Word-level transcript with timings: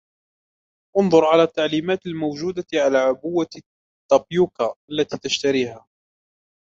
أنظر 0.99 1.25
على 1.25 1.43
التعليمات 1.43 2.05
الموجودة 2.05 2.65
على 2.73 2.97
عبوة 2.97 3.47
التابيوكا 4.03 4.75
التي 4.91 5.17
تشتريها. 5.17 5.85